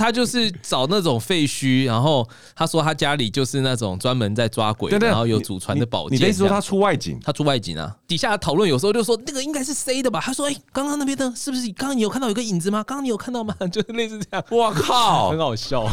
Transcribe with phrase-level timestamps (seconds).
[0.00, 6.16] 他就是找那种废墟，然后他说他家里就是那种专门在抓鬼，然后有祖传的宝剑。
[6.16, 7.20] 你的意思说他出外景？
[7.22, 7.94] 他出外景啊！
[8.08, 10.18] 底下讨论有时候就说那个应该是 C 的吧？
[10.24, 11.70] 他说：“哎，刚刚那边的是不是？
[11.72, 12.82] 刚刚你有看到有个影子吗？
[12.82, 13.54] 刚刚你有看到吗？
[13.70, 15.86] 就是类似这样。”我靠， 很好笑。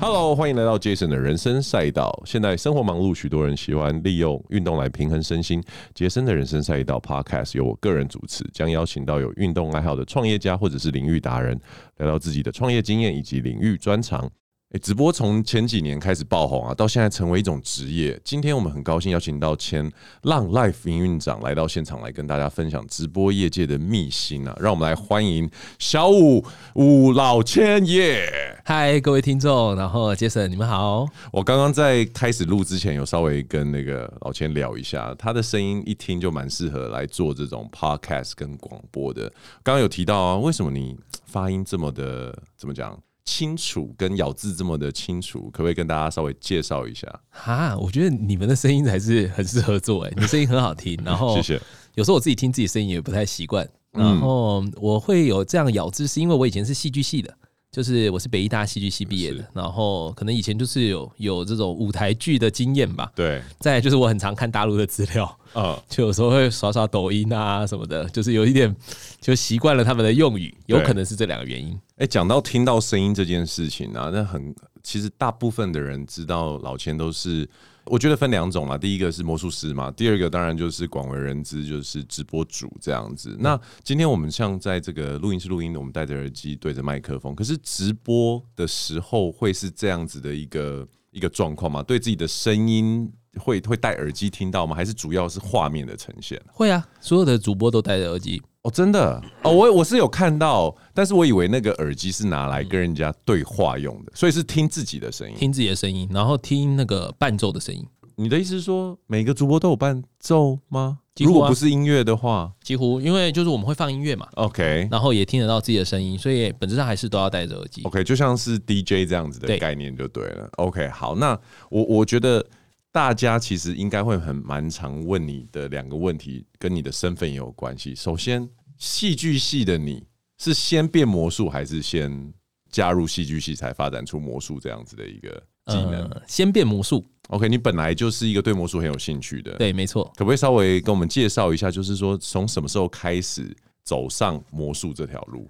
[0.00, 2.22] Hello，欢迎来到杰森的人生赛道。
[2.24, 5.62] 现在生活忙碌，许多人喜欢利用运动来平衡身心。
[5.92, 11.60] 杰森的人生赛道 Podcast 由我个人主持，将邀请到有运动爱好的创业家或者是领域达人，
[11.98, 14.30] 聊聊自己的创业经验以及领域专长。
[14.72, 18.20] 欸、直播从前几年开始爆红啊，到现在成为一种职业。
[18.22, 19.90] 今天我们很高兴邀请到前
[20.24, 24.54] 浪 Life 营运长来到现场，来跟大家分享直播业界的秘辛啊！
[24.60, 28.60] 让我们来欢迎小五五老千耶！
[28.66, 31.06] 嗨，各位听众，然后 Jason，你们好。
[31.32, 39.32] 我刚刚在开始录之前，有稍微跟那个老千聊一下，他的声音一听就蛮适合来做这种 Podcast 跟广播的。
[39.62, 43.00] 刚刚有提到啊，为什么你发音这么的怎么讲？
[43.28, 47.06] 清楚跟咬字这么的清楚，可不可以跟大家稍微介绍一下？
[47.28, 50.98] 哈，我觉得你们的声音还是很适合做，哎，你声音很好听。
[51.04, 51.60] 然后， 谢谢。
[51.94, 57.36] 有时候我自己听自己声音也不太习惯，然后我会有这样咬字，是因为我以前是戏剧系的。
[57.78, 63.08] 就是我是北医大戏剧系毕业的，然后可能以前就是有有这种舞台剧的经验吧。
[63.14, 68.74] 对，再来就是我很常看大陆的资料，啊， 就有时候会刷刷抖音啊什么的，就是有一点
[69.20, 71.78] 就习惯了他们的用语，有可能是这两个原因。
[71.98, 77.48] 哎，讲到听到声音这件事情啊，那很其实大部分的人知道老千都是。
[77.90, 83.36] 我觉得分两种嘛，第一个是魔术师嘛，第二个当然就是广为人知，就是直播主这样子。
[83.38, 91.82] 那今天我们像在这个录音室录音，我们戴着耳机对着麦克风，可是直播的时候会是这样子的一个一个状况吗？
[91.82, 94.74] 对自己的声音会会戴耳机听到吗？
[94.74, 96.40] 还是主要是画面的呈现？
[96.52, 98.42] 会啊，所有的主播都戴着耳机。
[98.62, 99.22] 哦，真的？
[99.42, 107.86] 哦，我我是有看到，但是我以为那个耳机是拿来跟人家对话用的，所以是听自己的声音，听自己的声音，然后听那个伴奏的声音。
[108.16, 110.98] 你的意思是说，每个主播都有伴奏吗？
[111.20, 120.48] 如果不是音乐的话，几乎，因为就是我们会放音乐嘛，OK，然后也听得到自己的声音，所以本质上还是都要戴着耳机，OK，就像是 DJ 这样子的概念就对了。
[120.56, 121.38] OK，好，那
[121.70, 122.44] 我我觉得
[122.90, 127.94] 大家其实应该会很蛮常问你的两个问题，跟你的身份也有关系。
[127.94, 130.06] 首先，戏剧系的你
[130.38, 132.32] 是先变魔术，还是先
[132.70, 135.30] 加入戏剧系才发展出魔术这样子的一个
[135.66, 136.08] 技能？
[136.08, 137.04] 呃、先变魔术。
[137.28, 140.04] OK，你本来就是一个对魔术很有兴趣的，对，没错。
[140.16, 143.54] 可不可以稍微跟我们介绍一下，就是说从什么时候开始
[143.84, 145.46] 走上魔术这条路？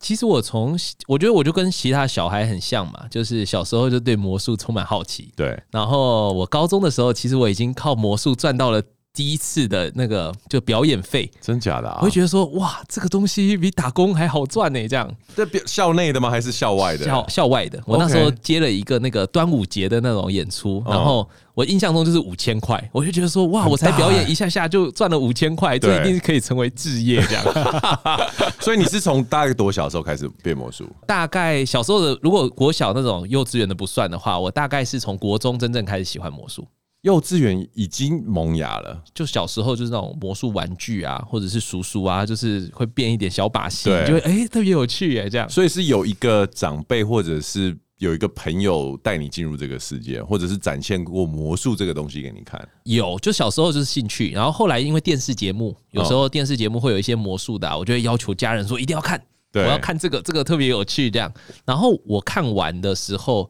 [0.00, 5.32] 其实我从我觉得我就跟其他小孩很像嘛，就是小时候就对魔术充满好奇。
[5.36, 8.82] 对，然后我高中的时候，其实我已经靠魔术赚到了。
[9.18, 11.96] 第一次的那个就表演费，真假的啊？
[11.98, 14.86] 我会觉得说，哇，这个东西比打工还好赚呢。
[14.86, 16.30] 这样，这校内的吗？
[16.30, 17.04] 还是校外的？
[17.04, 17.82] 校校外的。
[17.84, 27.44] 我那时候接了一个那个端午节的那种演出，然后我印象中就是五千块，我就觉得说，哇，我才表演一下下就赚了五千块，这一定是可以成为置业这样。
[28.62, 30.88] 所以你是从大概多小的时候开始变魔术？
[31.08, 36.64] 大概小时候的，如果国小那种幼稚园的不算的话，我大概是从国中真正开始喜欢魔术。
[37.02, 45.48] 幼稚园已经萌芽了，就小时候就是那种魔术玩具啊，或者是叔叔啊，就是会变一点小把戏，对就会哎、欸、特别有趣哎，这样。
[45.48, 52.68] 所以是有一个长辈，或者是有一个朋友带你进入这个世界，或者是展现过魔术这个东西给你看。
[52.82, 59.22] 有，就小时候就是兴趣，然后后来因为电视节目，有时候电视节目会有一些魔术的、啊，我就会要求家人说一定要看，
[59.52, 61.32] 对我要看这个，这个特别有趣这样。
[61.64, 63.48] 然后我看完的时候。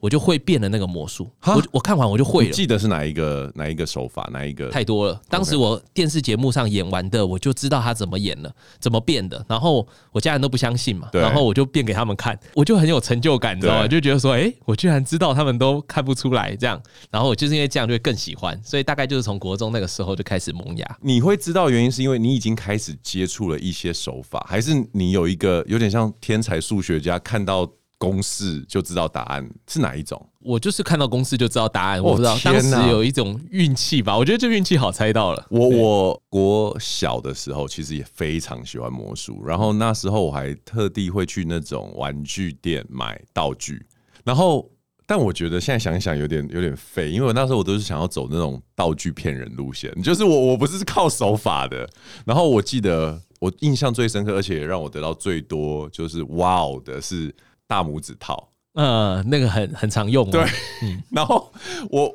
[0.00, 2.50] 我就会变了那个魔术，我我看完我就会了。
[2.50, 4.70] 记得是哪一个哪一个手法，哪一个？
[4.70, 5.20] 太多了。
[5.28, 9.44] 当时我电视节目上演完的，我就知道他怎么演了，怎么变的。
[9.46, 13.86] 然后我家人都不相信嘛，然后我就变给他们看，我就很有成就感，你知道吗？
[13.86, 16.80] 就觉得说，哎，我居然知道他们都看不出来这样。
[17.10, 20.98] 然后我就是因为这样就会更喜欢，所以大概就是从国中那个时候就开始萌芽。
[21.02, 27.70] 你会知道原因是因为你已经开始接触了一些手法，还是你有一个有点像天才数学家看到？
[28.00, 30.26] 公式就知道答案是哪一种？
[30.40, 32.02] 我就是看到公式就知道答案。
[32.02, 35.46] 我不知道当时有一种运气吧，我觉得这运气好猜到了。
[35.50, 43.84] 我我国小的时候其实也非常喜欢魔术，然后那时候我还特地会去那种玩具店买道具，
[44.24, 44.68] 然后。
[45.06, 51.84] 但我觉得现在想一想有点有点废，因为我那时候我都是想要走那种道具骗人路线，就是我 我不是靠手法的。
[52.24, 57.34] 然后我记得我印象最深刻，而且让我得到最多就是哇哦的是
[57.70, 60.42] 大拇指套，呃，那个很很常用，对，
[60.82, 61.52] 嗯、 然后
[61.88, 62.12] 我。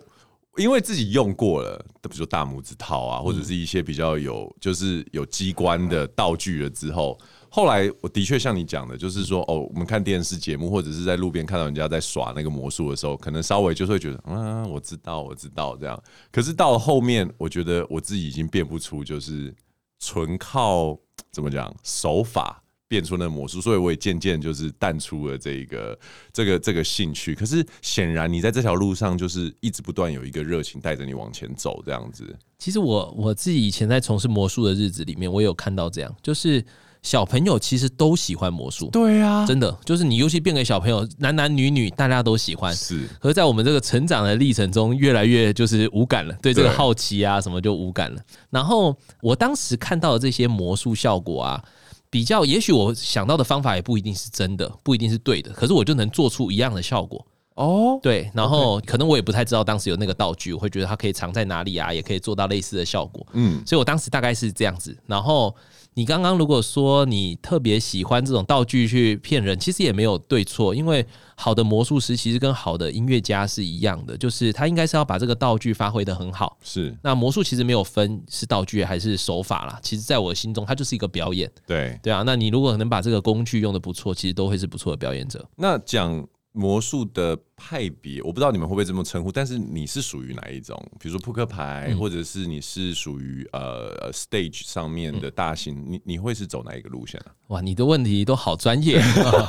[0.57, 7.19] 因为自己用过了，比如说大拇指套啊，或者是一些比较有就是有机关的道具了之后，
[7.49, 16.01] 后来我的确像你讲的，就是说哦，我们看电视节目或者是在路边看到人家在耍那个魔术的时候，可能稍微就会觉得，嗯，我知道，我知道这样。
[16.31, 19.53] 可是到了后面，我觉得我自己已经变不出，就是
[19.99, 20.97] 纯靠
[21.33, 22.63] 怎么讲手法。
[22.87, 25.97] 变出那魔术，所以我也渐渐就是淡出了这个
[26.31, 27.33] 这个这个兴趣。
[27.33, 32.23] 可是显然你在这条路上就是一直不断有一个热情带着你往前走，这样子。
[32.59, 36.63] 其实我我自己以前在从事魔术的日子里面，我有看到这样，就是
[37.01, 38.89] 小朋友其实都喜欢魔术。
[38.91, 42.73] 对啊，真的就是你尤其变给小朋友，男男女女大家都喜欢。
[42.73, 48.21] 是，可是在我们这个成长的历程中，越来越就是无感了，对这个好奇啊什么就无感了。
[48.51, 51.63] 然后我当时看到的这些魔术效果啊。
[52.09, 57.25] 比较，也许我想到的方法也不一定是真的，不一定是对的，可是我就能做出一样的效果
[57.55, 57.99] 哦。
[58.01, 63.25] 对，然后可能我也不太知道当时有那个道具，我会觉得它可以藏在哪里啊，也可以做到类似的效果。
[63.33, 65.55] 嗯，所以我当时大概是这样子，然后。
[65.97, 71.05] 你刚刚如果说你特别喜欢这种道具去骗人，其实也没有对错，因为
[71.35, 76.57] 好的魔术师其实跟好的音乐家是一样的，就是他应该是要把这个道具发挥的很好。
[76.61, 81.49] 是，那魔术其实没有分是道具还是手法啦，其实在我心中，它就是一个表演。
[81.65, 85.47] 对，对啊，那你如果能把这个工具用的不错，其实都会是不错的表演者。
[85.55, 86.27] 那讲。
[86.57, 90.77] 魔术的派别，我不知道你们会不会这么称呼，但是你是属于哪一种？
[90.99, 97.31] 比如说扑克牌，嗯、或者是你是属于呃 stage 上面的大型，嗯、你你会是走哪一个路线啊？
[97.47, 99.01] 哇，你的问题都好专业。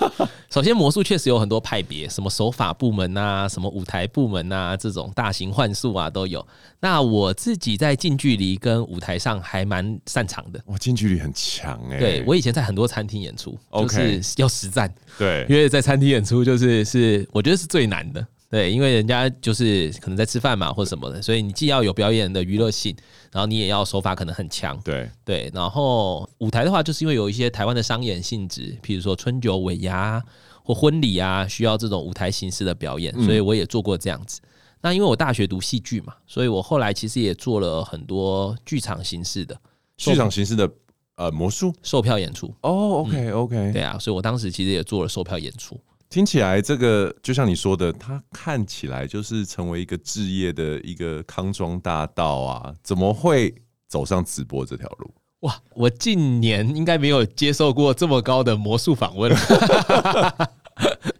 [0.50, 6.46] 首先，魔术确实有很多派别，什么手法部门啊，什么舞台部门啊，这种大型幻术啊都有。
[6.78, 10.62] 那我自己在近距离跟舞台上还蛮擅长的。
[10.66, 11.98] 哇，近距离很强哎、欸。
[11.98, 14.94] 对，我以前在很多餐厅演出就是要实战。
[15.18, 18.26] 对，因为在餐厅演出就是是我觉得是最难的。
[18.48, 22.96] 对，因为人家就是可能在吃饭嘛或什么的，所以你既要有表演的娱乐性，
[23.32, 24.78] 然后你也要手法可能很强。
[24.84, 30.22] 对对，然后舞台的话，就是因为有一些台湾的商演性质，譬如说春酒尾牙
[30.62, 34.40] 或婚礼啊，需要这种舞台形式的表演，所以我也做过这样子。
[34.42, 34.48] 嗯
[34.82, 39.58] 那因为我大学读戏剧嘛，所以我后来其实也做了很多剧场形式的
[39.96, 40.70] 剧场形式的
[41.16, 42.54] 呃魔术售票演出。
[42.60, 45.80] 哦，OK OK，嗯，对啊，所以我当时其实也做了售票演出。
[46.08, 53.54] 听起来这个就像你说的，它看起来就是成为一个置业的一个康庄大道啊，怎么会
[53.88, 55.12] 走上直播这条路？
[55.40, 60.50] 哇，我近年应该没有接受过这么高的魔术访问了。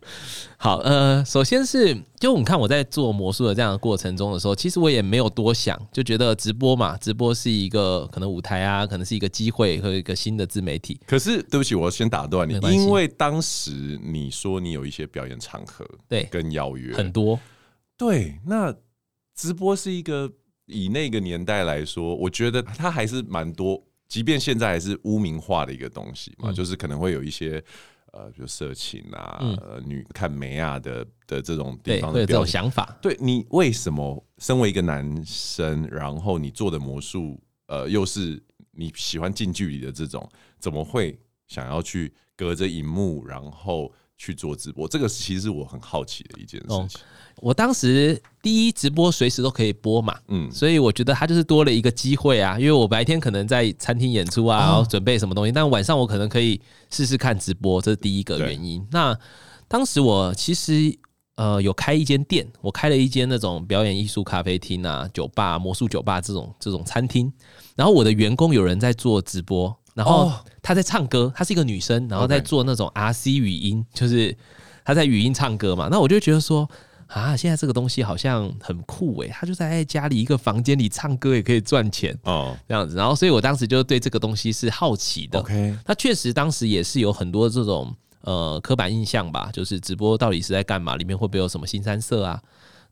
[0.67, 10.99] 好，呃，首先是就你看我在做魔术的这样的过程中的时候，其实我也没有多想，就觉得直播嘛，直播是一个可能舞台啊，可能是一个机会和一个新的自媒体。
[11.07, 17.39] 可是对不起，我先打断你，因为当时你说你有一些表演场合，对，跟邀约很多，
[17.97, 18.75] 对，那
[19.37, 20.29] 直播是一个
[20.67, 27.63] 以那个年代来说，我觉得它还是蛮多，即便现在还是污名化的一个东西嘛，嗯、就是可能会有一些。
[28.17, 32.97] 呃，就色情啊，嗯、呃，女看美啊的的这种地方的，有这种想法。
[33.03, 38.43] 对，你为什么身为一个男生，然后你做的魔术，呃，又是
[38.73, 40.27] 你喜欢近距离的这种，
[40.59, 43.93] 怎么会想要去隔着荧幕，然后？
[44.19, 46.99] 去做直播，这个其实是我很好奇的一件事情。
[47.37, 52.59] 哦，我当时第一直播随时都可以播嘛，嗯，所以我觉得它就是多了一个机会啊。
[52.59, 58.87] 因为我白天可能在餐厅演出啊，然后准备什么东西，但晚上我可能可以试试看直播，这是第一个原因。
[58.91, 59.17] 那
[59.69, 60.97] 当时我其实
[61.37, 67.33] 呃有开一间店，我开了一间那种表演艺术咖啡厅啊、酒吧、魔术酒吧这种这种餐厅，
[67.75, 69.77] 然后我的员工有人在做直播。
[69.95, 74.37] 然后她在唱歌，她是一个女生，然后在做那种 RC 语音，就是
[74.85, 75.89] 他在语音唱歌嘛。
[75.91, 76.69] 那我就觉得说
[77.09, 82.97] 啊，现在这个东西好像很酷诶，他就在家里一个房间里唱歌也可以赚钱哦，这样子。
[82.97, 85.39] 然后，所以我当时就对这个东西是好奇的。
[85.39, 92.43] OK，他确实当时也是有很多这种呃刻板印象吧，就是直播到底是在干嘛，里面会不会有什么新三色啊？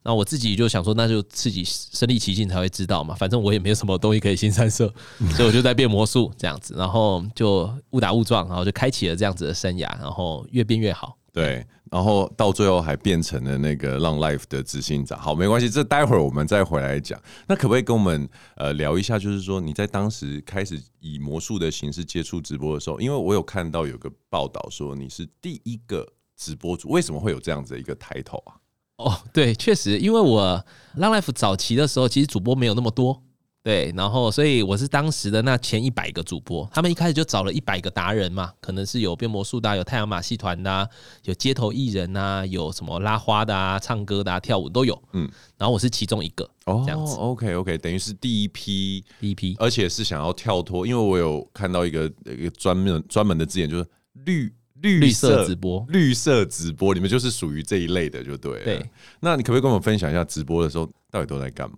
[0.07, 3.15] 那我自己就想说，那就自己身临其境才会知道嘛。
[3.15, 4.87] 反正我也没有什么东西可以新三色，
[5.35, 11.17] 所以我就在变魔术这样子，然后就误打误撞，然后就开启了这样子的生涯，然后越变越好。
[11.33, 15.17] 对，然后到最后还变成了那个浪 life 的执行长。
[15.17, 17.17] 好，没关系，这待会儿我们再回来讲。
[17.47, 26.05] 那可不可以跟我们呃聊一下，就是说你在当时开始以魔术的形式接触直播的时候，因为我有看到有个报道说你是第一个
[26.37, 28.59] 直播主，为什么会有这样子的一个抬头啊？
[28.97, 30.65] 哦，对，确实，因为我
[30.97, 33.23] Long Life 早期的时候，其实主播没有那么多。
[33.65, 40.87] 对，然后所以我是当时的那前一百个主播，他们一开始就找了一百个达人嘛，可能是有变魔术的、啊，有太阳马戏团的、啊，
[41.23, 45.03] 有街头艺人啊，有什么拉花的啊，唱歌的啊，跳舞都有。
[45.15, 46.45] 嗯，然后我是其中一个。
[46.67, 47.17] 哦，这样子。
[47.17, 53.87] OK OK，等于是第一批，第一批，而且是想要跳脱，因为我有看到一个一个专门专门的字眼，就是
[54.27, 54.53] 绿
[54.83, 58.65] 绿色，直播，绿色直播，你们就是属于这一类的，就对了。
[58.65, 58.91] 对，
[59.21, 61.77] 那你可不可以跟我们分享一下直播的时候到底都在干嘛？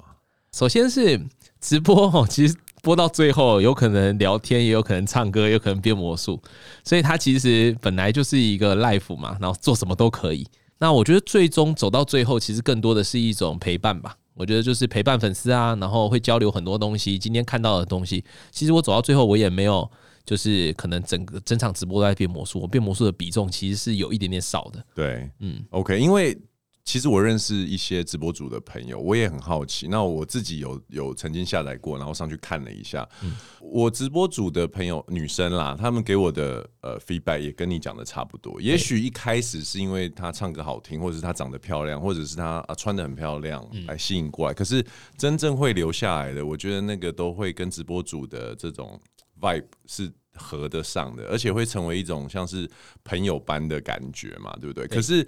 [0.57, 1.21] 首先是。
[1.59, 6.41] 直播哦，其实播到最后有可能聊天，也有可能唱歌，也有可能变魔术，
[6.85, 10.47] 所以它其实本来就是一个 life 嘛，然后做什么都可以。
[10.79, 14.15] 那我觉得最终走到最后，其实更多的是一种陪伴吧。
[14.35, 17.19] 我觉得就是陪伴粉丝啊，然后会交流很多东西。
[17.19, 18.23] 今天看到的东西，
[18.53, 19.91] 其实我走到最后，我也没有
[20.25, 24.85] 就是可能整个整场直播都在变魔术，我变魔术的比重其实是有一点点少的。
[24.95, 26.39] 对，嗯，OK，因为。
[26.87, 29.89] 其实我认识一些直播主的朋友，我也很好奇。
[29.89, 33.07] 那我自己有有曾经下载过，然后上去看了一下。
[33.25, 38.61] 嗯、我直播主的朋友女生啦，他们给我的呃 feedback 也跟你讲的差不多。
[38.61, 44.55] 也许一开始是因为她唱歌好听，或者是她长得漂亮，或者是她啊穿的很漂亮来吸引过来。
[44.55, 44.83] 可是
[45.19, 48.97] 真正会留下来的，我觉得那个都会跟直播主的这种
[49.41, 52.71] vibe 是合得上的，而且会成为一种像是
[53.03, 54.87] 朋友般的感觉嘛，对不对？
[54.87, 55.27] 可是。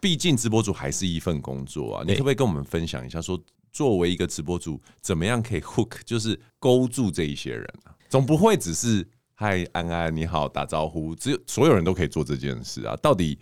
[0.00, 3.38] 毕竟直播主还是一份工作啊，你可不可以跟我们分享一下，说
[3.70, 7.94] 作为一个直播主，怎么样可以 hook，就是勾住这一些人啊？
[8.08, 12.96] 总不会只是嗨安安你好打招呼，只有所有人都可以做这件事啊？
[12.96, 13.38] 到底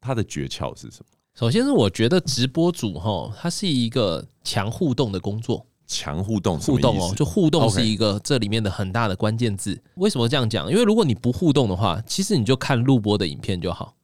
[0.00, 1.06] 他的诀窍是什么？
[1.34, 9.80] 首先是我觉得直播主哈，它是一个强互动的工作，强互动，互动哦，就互动是一个这里面的很大的关键字。
[9.94, 10.68] 为什么这样讲？
[10.68, 13.94] 因为如果你不互动的话，其实你就看录播的影片就好。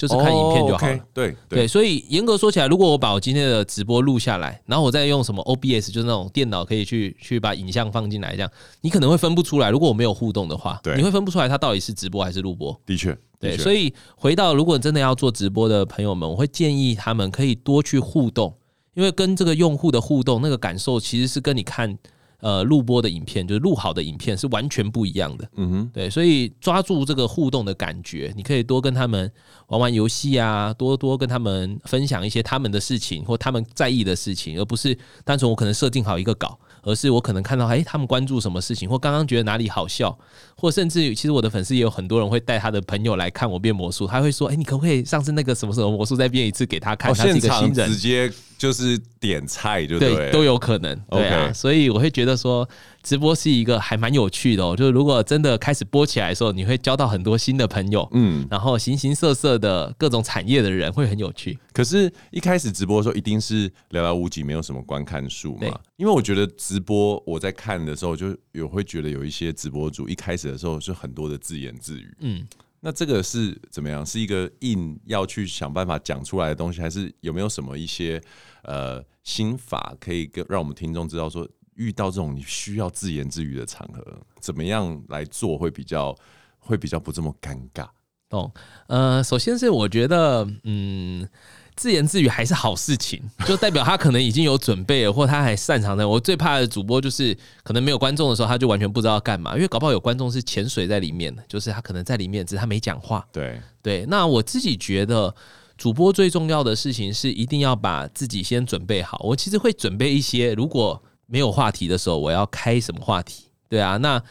[0.00, 0.92] 就是看影片就好了。
[0.92, 9.68] Oh, okay, 对对，对，所以严格说起来，如果我把我今天的直播录下来，然后我再用什么 OBS，就是那种电脑可以去去把影像放进来，这样你可能会分不出来。
[9.68, 12.74] 如果我没有互动的话，对，你会分不出来它到底是直播还是录播。
[12.86, 18.56] 的确，对，所以回到如果真的要做直播的朋友们，我会建议他们可以多去互动，
[18.94, 21.98] 因为跟这个用户的互动，那个感受其实是跟你看。
[22.40, 25.48] 呃，录播的影片就是录好的影片是完全不一样的。
[25.56, 29.30] 嗯哼，对，所以抓住这个互动的感觉，你可以多跟他们
[29.68, 40.18] 玩玩游戏啊，多多跟他们分享一些他们的事情或他们在意的事情，而不是单纯我可能设定好一个稿，而是我可能看到哎，他们关注什么事情，或刚刚觉得哪里好笑，
[40.60, 47.14] 或甚至其实我的粉丝也有很多人会带他的朋友来看我变魔术，他会说，哎，你可不可以上次那个什么什么魔术再变一次给他看？
[47.14, 48.30] 他是一个新人，直接。
[48.60, 52.68] 就是点菜就对，对，都有可能，对啊所以我会觉得说，
[53.02, 54.76] 直播是一个还蛮有趣的哦。
[54.76, 61.58] 就是如果真的开始播起来的时候，你会交到很多新的朋友，嗯，然后形形色色的各种产业的人会很有趣。
[61.72, 65.80] 可是，一开始直播的时候，一定是寥寥无几，没有什么观看数嘛。
[65.96, 72.46] 因为我觉得直播我在看的时候，就有会觉得有一些直播主一开始的时候是很多的自言自语，嗯。
[72.82, 74.04] 那这个是怎么样？
[74.06, 78.18] 是一个硬要去想办法讲出来的东西，还是有没有什么一些
[78.62, 84.02] 呃心法可以跟让我们听众知道说，遇到这种你需要自言自语的场合，
[84.40, 86.16] 怎么样来做会比较
[86.58, 87.86] 会比较不这么尴尬？
[88.30, 88.50] 哦，
[88.86, 91.28] 呃，首先是我觉得，嗯。
[91.76, 96.06] 自言自语还是好事情，就代表他可能已经有准备了，或他还擅长的。
[96.06, 103.26] 我最怕的主播就是可能没有观众的时候，他就完全不知道干嘛，因为搞不好有观众是潜水在里面的，就是他可能在里面，只是他没讲话。
[103.32, 105.34] 对对，那我自己觉得
[105.78, 109.20] 主播最重要的事情是一定要把自己先准备好。
[109.24, 113.44] 我其实会准备一些，如果没有话题的时候，我要开什么话题？
[113.68, 114.22] 对啊，那。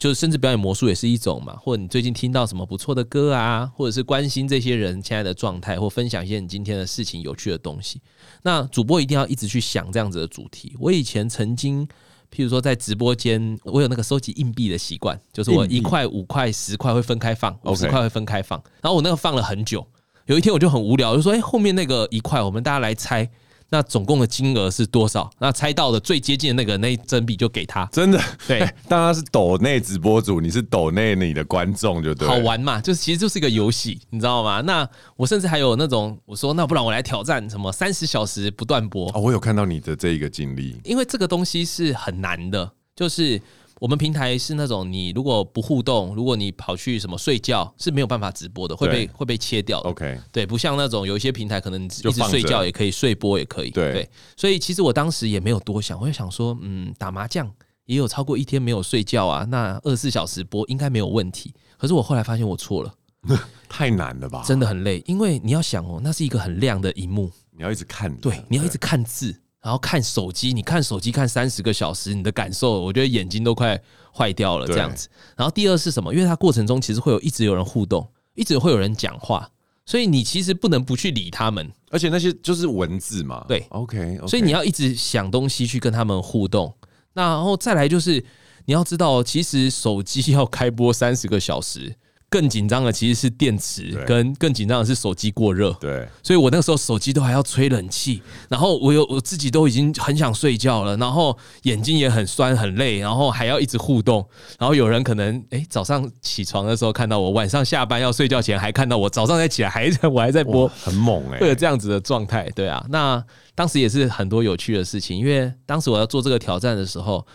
[0.00, 8.00] 就是甚至表演魔术也是一种嘛，或者你最近听到什么不错的歌啊，或者是关心这些人现在的状态，或分享一些你今天的事情、有趣的东西。
[8.42, 10.74] 那主播一定要一直去想这样子的主题。
[10.80, 11.86] 我以前曾经，
[12.34, 18.58] 譬如说在直播间，我有那个收集硬币的习惯，就是我一块、五块、十块会分开放，五十块会分开放。
[18.80, 19.86] 然后我那个放了很久，
[20.24, 23.30] 有一天我就很无聊，就说：“哎，后面那个一块，我们大家来猜。”
[23.70, 25.30] 那总共的金额是多少？
[25.38, 27.86] 那猜到的最接近的那个那一整笔就给他。
[27.92, 32.26] 真的，对， 当然是抖内直播主，你是抖内你的观众就对。
[32.26, 34.60] 好玩嘛，就是其实就是一个游戏，你知道吗？
[34.62, 34.86] 那
[35.16, 39.08] 我甚至还有那种我说，那不然我来挑战什么三十小时不断播。
[39.14, 43.40] 哦，我有看到你的这一个经历，因为这个东西是很难的，就是。
[43.80, 49.88] 我们平台是那种，你如果不互动，如果你跑去什么睡觉是没有办法直播的，会被会被切掉的。
[49.88, 53.70] OK，对，不像那种有一些平台可能一直睡觉也可以，睡播也可以。
[53.70, 54.06] 对，
[54.36, 57.50] 所以其实我当时也没有多想，我就想说，嗯，打麻将
[57.86, 61.54] 也有超过一天没有睡觉啊，那二十四小时播应该没有问题。
[61.78, 62.94] 可是我后来发现我错了，
[63.66, 64.44] 太难了吧？
[64.46, 73.78] 真的很累，因为你要想哦，那是一个很亮的荧幕，你要一直看，对，你要一直看字，然后看手机，你看手机看三十个小时，你的感受，我觉得眼睛都快
[74.16, 75.08] 坏掉了这样子。
[75.36, 76.14] 然后第二是什么？
[76.14, 79.50] 因为它过程中其实会有一直有人互动，一直会有人讲话，
[79.84, 81.70] 所以你其实不能不去理他们。
[81.90, 86.74] 而且那些就是文字嘛，对，OK，所以你要一直想东西去跟他们互动。
[87.12, 88.24] 那然后再来就是
[88.64, 91.96] 你要知道，其实手机要开播三十个小时。
[92.30, 95.72] 更紧张的其实是电池，跟更紧张的是手机过热。
[95.80, 104.24] 对，所以我那个时候手机都还要吹冷气，然后我有我自己都已经很想睡觉了，然后眼睛也很酸很累，然后还要一直互动，
[104.60, 112.48] 然后有人可能哎早上起床的时候看到我，晚上下班要睡觉前还看到我，早上再起来 还在我还在播，很猛哎，会有这样子的状态。
[112.54, 113.20] 对啊，那
[113.56, 117.26] 当时也是很多有趣的事情，因为当时我要做这个挑战的时候。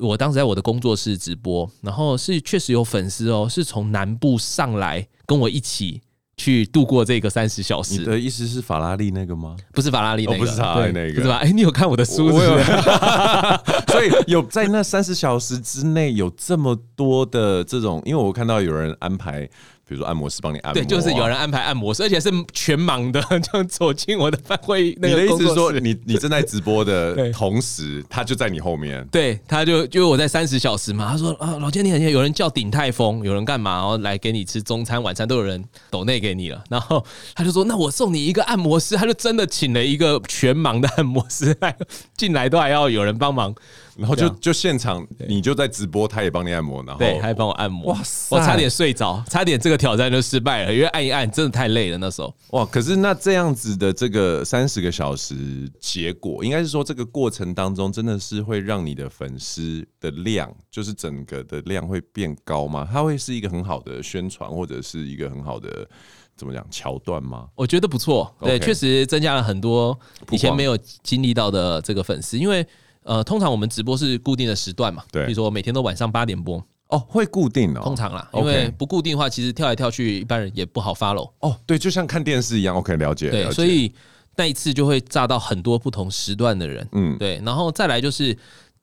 [0.00, 6.00] 我当时在我的工作室直播，然后是确实有粉丝哦，是从南部上来跟我一起
[6.36, 7.98] 去度过这个三十小时。
[7.98, 9.56] 你的意思是法拉利那个吗？
[9.72, 11.36] 不是法拉利那个，不是法拉利那个，是吧？
[11.36, 12.64] 哎，你有看我的书是不是？
[13.92, 19.48] 所以有在那三十小时之内有这么多的这种，因为我看到有人安排。
[19.86, 24.94] 比如说按摩师帮你按摩，对，就是有人安排按摩师，而且是全盲的， 就走进我的饭会。
[24.94, 29.06] 你的意思是说，你你正在直播的 同时，他就在你后面？
[29.12, 31.10] 对，他就就我在三十小时嘛。
[31.10, 33.74] 他说啊，老千你很有人叫鼎泰丰，有人干嘛？
[33.74, 36.64] 然后来给你吃中餐、晚餐都有人抖内给你了。
[36.70, 41.76] 然后他就说，那我送你一个按摩师，他就真的请了一个全盲的按摩师来
[42.16, 43.54] 进来，都还要有人帮忙。
[43.96, 47.92] 然后就就现场，你就在直播，他也帮你按摩，然后对，还帮我按摩。
[47.92, 48.34] 哇塞！
[48.34, 52.34] 我差点睡着，差点这个挑战就失败了，因为按一按真的太累了那时候。
[52.50, 52.64] 哇！
[52.66, 55.34] 可是那这样子的这个三十个小时，
[55.78, 62.88] 结果应该是说这个过程当中，真的是会让你的粉丝的量，就是整个的量会变高吗？
[62.90, 65.88] 它会是一个很好的宣传，或者是一个很好的
[66.36, 67.48] 怎么讲桥段吗？
[67.54, 69.98] 我觉得不错，对，确实增加了很多
[70.30, 72.66] 以前没有经历到的这个粉丝，因为。
[73.06, 81.30] 呃，通常我们直播是固定的时段嘛，对，比如说每天都晚上八点播，哦，会固定哦，通常啦，因为不固定的话，其实跳来跳去，一般人也不好 follow。
[81.40, 83.30] 哦，对，就像看电视一样，OK，了解。
[83.30, 83.92] 对，所以
[84.36, 88.36] 那一次就会炸到很多不同时段的人，嗯，对，然后再来就是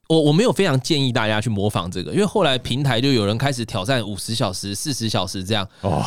[0.09, 6.03] 我我没有非常建议大家去模仿这个，因为后来平台就有人开始挑战五十小时、四十小时这样，哦。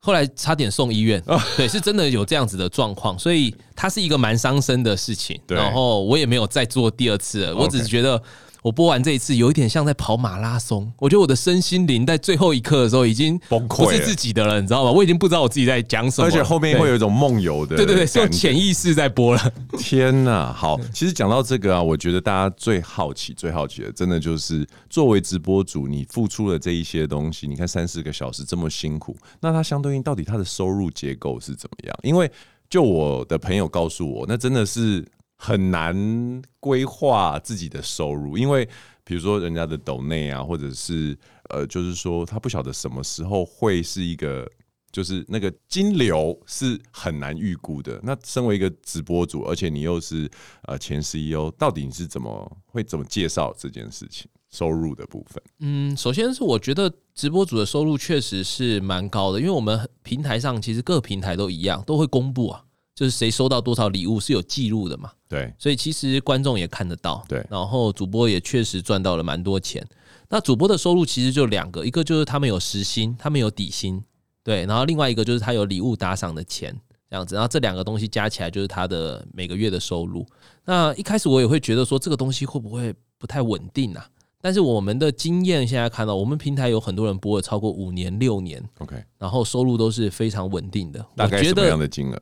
[0.00, 1.20] 后来差点送医院，
[1.56, 5.38] 对，是真的有这样子的状况，所以它是一个蛮伤身的事情。
[5.48, 8.22] 然后我也没有再做第二次了，我只是觉得。
[8.62, 10.92] 我播完这一次，有一点像在跑马拉松。
[10.98, 14.90] 我觉得我的身心灵在最后一刻的时候已经崩溃，不是自己的了，你知道吗？
[14.90, 19.52] 我已经不知道我自己在讲什么，而且后面会有一种梦游的，对对对，是用潜意识在播了。
[19.78, 20.52] 天哪！
[20.52, 31.96] 好，其实讲到这个啊，我觉得大家最好奇、最好奇的，真的就是作为直播主，你付出了这一些东西，你看三四个小时这么辛苦，那它相对应到底它的收入结构是怎么样？
[32.02, 32.30] 因为
[32.68, 35.04] 就我的朋友告诉我，那真的是。
[35.38, 38.68] 很难规划自己的收入，因为
[39.04, 41.16] 比如说人家的抖内啊，或者是
[41.48, 44.46] 呃，就是说他不晓得什么时候会是一个，
[44.90, 48.00] 就是那个金流是很难预估的。
[48.02, 50.28] 那身为一个直播主，而且你又是
[50.64, 55.42] 呃前 CEO，到底你是怎么会怎么介绍这件事情收入的部分？
[55.60, 62.64] 嗯，首先是我觉得直播主的收入确实是蛮高的，因为我们平台上其实各平台都一样，都会公布啊。
[62.98, 65.12] 就是谁收到多少礼物是有记录的嘛？
[65.28, 67.24] 对，所以其实观众也看得到。
[67.28, 69.86] 对，然后主播也确实赚到了蛮多钱。
[70.28, 74.02] 那主播的收入其实就两个，一个就是他们有时薪，他们有底薪，
[74.42, 76.76] 对，然后另外一个就是他有礼物打赏的钱，
[77.08, 77.36] 这样子。
[77.36, 80.26] 然后这两个东西加起来就是他的每个月的收入。
[80.64, 84.04] 那一开始我也会觉得说这个东西会不会不太稳定啊？
[84.40, 91.06] 但是我们的经验现在看到，我们平台有很多人播了超过五年、六年，OK，然后收入都是非常稳定的。
[91.14, 92.20] 大概什么样的金额？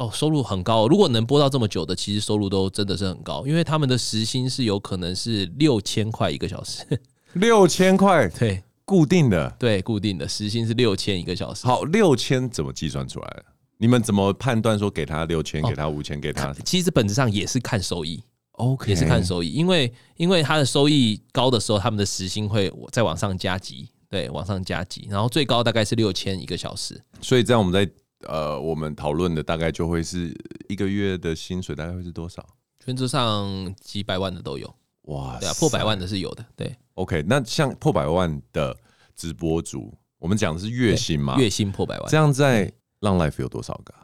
[0.00, 0.88] 哦，收入很高。
[0.88, 6.82] 如果能播到这么久的，其实收入都真的是很高，因为他们的时薪是有可能是六千块一个小时。
[7.34, 11.66] 六千块，对，固定的，对，固定的时薪是六千一个小时。
[11.66, 13.44] 好，六千怎么计算出来的？
[13.76, 16.50] 你们怎么判断说给他六千，给他五千，给他？
[16.64, 26.98] 其实本质上也是看收益，OK，也是看收益，因为因为他的收益高的时候，他们的时薪会再往上加级，对，往上加级，然后最高大概是六千一个小时。
[27.20, 27.92] 所以这样我们在。
[28.28, 30.34] 呃，我们讨论的大概就会是
[30.68, 32.44] 一个月的薪水大概会是多少？
[32.86, 36.44] 原则上几百万的都有，哇，对啊，破百万的是有的。
[36.56, 38.76] 对，OK，那像破百万的
[39.14, 41.36] 直播主，我们讲的是月薪嘛？
[41.38, 43.94] 月薪破百万，这样在浪 Life 有多少个？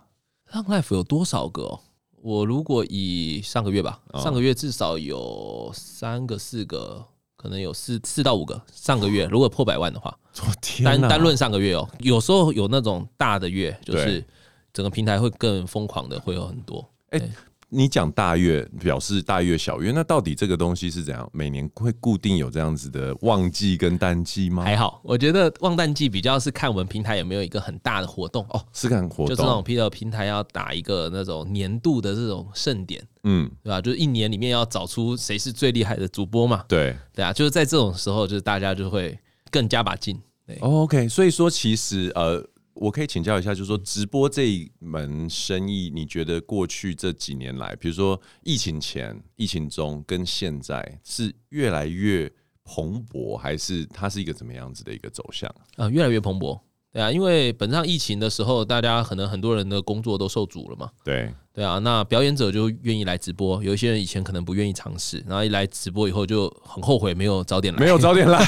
[0.53, 1.81] 浪 Life 有多少个哦？
[2.23, 7.07] 我如果以上个月吧，上个月至少有三个、四个。
[7.37, 10.17] 可能有四四到五个，上个月如果破百万的话，
[10.85, 14.25] 单单论上个月哦，有时候有那种大的月，就是
[14.73, 16.89] 整个平台会更疯狂的，会有很多。
[17.11, 17.21] 哎。
[17.69, 21.29] 你讲大月表示大月小月，那到底这个东西是怎样？
[21.33, 24.63] 每年会固定有这样子的旺季跟淡季吗？
[24.63, 33.81] 还好，我觉得旺淡季比较是看我们平台有没有一个很大的活动哦，是看活动，就是那种譬如平台要打一个那种年度的这种盛典，嗯，对吧？
[33.81, 39.19] 就是一年里面要找出谁是最厉害的主播嘛，对对啊，就是在这种时候，就是大家就会
[39.51, 40.17] 更加把劲。
[40.47, 42.47] 对，OK，所以说其实呃。
[42.77, 52.31] 我可以请教一下，就是说直播这一门生意，你觉得过去这几年来，比如说疫情前、疫情中跟现在，是越来越
[52.65, 55.53] 蓬勃，还是它是一个怎么样子的一个走向？
[55.77, 56.61] 啊，越来越蓬勃，
[56.93, 61.35] 对啊，因为本上疫情的时候，大家可能很多人的工作都受阻了嘛，对。
[61.57, 68.39] 对啊，那表演者就愿意来直播，有一些人以前可能不愿意尝试，然后一来直播以后就很后悔没有早点来，没有早点来，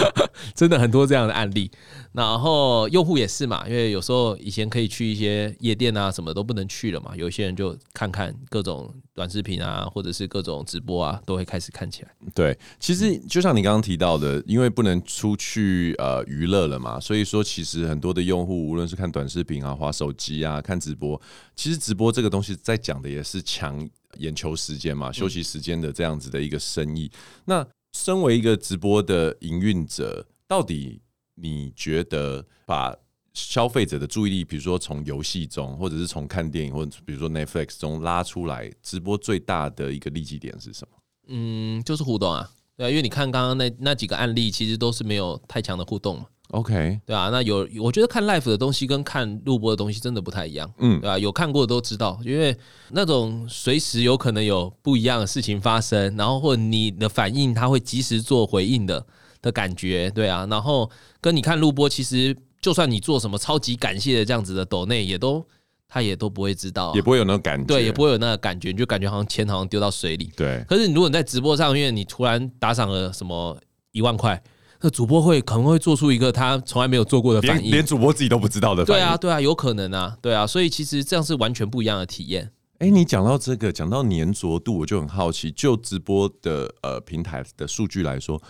[0.56, 1.70] 真的很多这样的案例。
[2.12, 12.10] 然后用户也是嘛，因为有时候以前可以去一些夜店啊，什么都不能去了嘛，有一些人就看看各种短视频啊，或者是各种直播啊，都会开始看起来。
[12.34, 21.20] 对，其实就像你刚刚提到的，因为不能出去呃娱乐了嘛，所以说其实很多的用户无论是看短视频啊、滑手机啊、看直播，
[21.54, 22.54] 其实直播这个东西。
[22.56, 27.10] 在讲的也是抢眼球时间嘛，休息时间的这样子的一个生意。
[27.44, 31.00] 那身为一个直播的营运者，到底
[31.36, 32.94] 你觉得把
[33.34, 40.96] 消费者的注意力，比如说从游戏中，或者是从看电影，或者比如说 Netflix 中拉出来，直播最大的一个利基点是什么？
[41.28, 46.26] 嗯，就是互动啊，对啊，因为你看刚刚那那几个案例，其实都是没有太强的互动嘛。
[46.50, 51.18] OK，对啊，那有我觉得看 live 的东西跟看录播的东西真的不太一样，嗯，对吧？
[51.18, 52.56] 有看过的都知道，因为
[52.90, 59.04] 那种随时有可能有不一样的事情发生，然后或者你的反应他会及时做回应的
[59.42, 60.88] 的感觉，对啊，然后
[61.20, 65.46] 跟你看录播，其实就算你做什么超级感谢的这样子的抖内，也都
[65.86, 70.64] 他也都不会知道，也不会有那种感觉，对，也不会有那个感觉，你就感觉好像钱好像丢到水里，对。
[70.66, 73.60] 可是你如果你在直播上，因为你突然打赏了什么
[73.92, 74.42] 一万块。
[74.80, 79.02] 那主播会可能会做出一个他从来没有做过的反应，连，连主播自己都不知道的反应。
[79.02, 82.50] 对啊，对啊，有可能啊，对啊，所以其实这样是完全不一样的体验。
[82.78, 88.42] 哎、欸，你讲到这个，讲到粘着度，我就很好奇，就直播的呃平台的数据来说，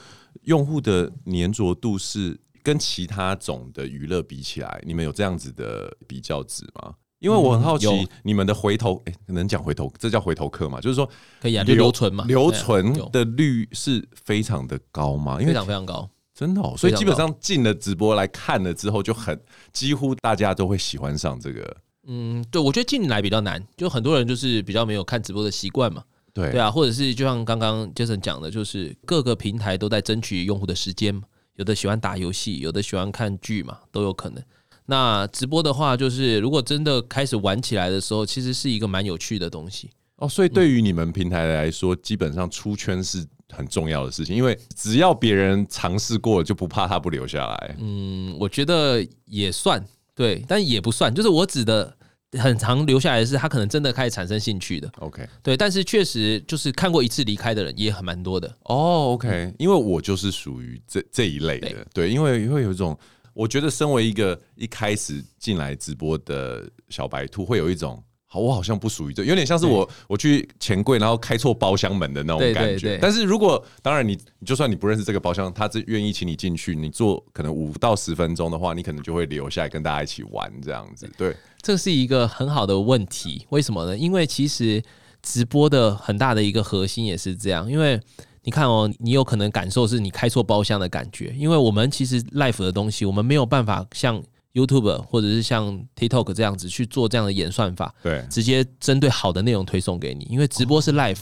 [0.44, 6.94] 用户的粘着度是跟其他种的娱乐比起来，你们有这样子的比较值吗？
[7.20, 7.86] 因为我很好奇，
[8.22, 10.80] 你们的回头，哎、欸，能讲回头，这叫回头客吗？
[10.80, 11.08] 就是说
[11.40, 15.40] 可以啊，就留存嘛，留存的率是非常的高吗？
[15.40, 16.10] 因为非常非常高。
[16.34, 19.40] 真的哦，所以基本上进了直播来看了之后，就很
[19.72, 21.76] 几乎大家都会喜欢上这个。
[22.06, 26.02] 嗯，对，我觉得进来比较难，就很多人就是比较没有看直播的习惯嘛。
[26.34, 31.22] 对，对啊，或者是就像刚刚 Jason 讲的，就是各个平台都在争取用户的时间嘛，
[31.56, 34.42] 有的喜欢打游戏，有的喜欢看剧嘛，都有可能。
[34.86, 40.28] 那直播的话，就是如果真的开始玩起来的时候，其实是一个蛮有趣的东西哦。
[40.28, 43.26] 所以对于你们平台来说，基本上出圈是。
[43.52, 47.76] 很重要的事情，因为只要别人尝试过，就不怕他不留下来。
[47.78, 51.14] 嗯，我觉得也算对，但也不算。
[51.14, 51.94] 就是我指的
[52.38, 54.90] 很常留下来的是，他可能真的开始产生兴趣的。
[54.98, 58.48] OK，对，但是确实就是看过一次离开的人也很蛮多的。
[58.64, 61.68] 哦，OK，因为我就是属于这这一类的。
[61.68, 62.98] 对，对，因为会有一种，
[63.32, 68.02] 我觉得身为一个一开始进来直播的小白兔，会有一种。
[68.40, 72.98] 我好像不属于这，有点像是我我去钱柜，然后开错包厢门的那种感觉。
[73.00, 81.10] 但是如果当然你，就算你不认识这个包厢，他是愿意请你进去，你坐可能五到十分钟的话，你可能就会留下来跟大家一起玩这样子。
[81.16, 83.46] 对，这是一个很好的问题。
[83.50, 83.96] 为什么呢？
[83.96, 84.82] 因为其实
[85.22, 87.70] 直播的很大的一个核心也是这样。
[87.70, 88.00] 因为
[88.42, 91.34] 你看哦，你有可能感受是你开错包厢的感觉。
[91.36, 94.22] 因为我们其实 life 的东西，我们没有办法像。
[94.54, 100.24] YouTube 或者是像 TikTok 这样子去做这样的演算法，对，直接针对好的内容推送给你。
[100.30, 101.18] 因为直播是 live，